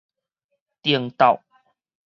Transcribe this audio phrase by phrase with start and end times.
[0.83, 1.39] 𠕇 篤